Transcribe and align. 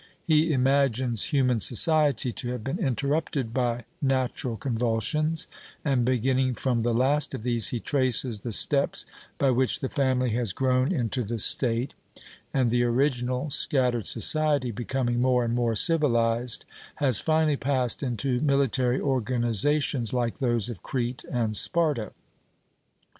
He 0.25 0.51
imagines 0.51 1.25
human 1.25 1.59
society 1.59 2.31
to 2.31 2.49
have 2.49 2.63
been 2.63 2.79
interrupted 2.79 3.53
by 3.53 3.85
natural 4.01 4.57
convulsions; 4.57 5.45
and 5.85 6.03
beginning 6.03 6.55
from 6.55 6.81
the 6.81 6.91
last 6.91 7.35
of 7.35 7.43
these, 7.43 7.67
he 7.69 7.79
traces 7.79 8.39
the 8.39 8.51
steps 8.51 9.05
by 9.37 9.51
which 9.51 9.79
the 9.79 9.89
family 9.89 10.31
has 10.31 10.53
grown 10.53 10.91
into 10.91 11.21
the 11.23 11.37
state, 11.37 11.93
and 12.51 12.71
the 12.71 12.83
original 12.83 13.51
scattered 13.51 14.07
society, 14.07 14.71
becoming 14.71 15.21
more 15.21 15.45
and 15.45 15.53
more 15.53 15.75
civilised, 15.75 16.65
has 16.95 17.19
finally 17.19 17.55
passed 17.55 18.01
into 18.01 18.39
military 18.41 18.99
organizations 18.99 20.13
like 20.13 20.39
those 20.39 20.67
of 20.67 20.81
Crete 20.81 21.25
and 21.31 21.55
Sparta. 21.55 22.11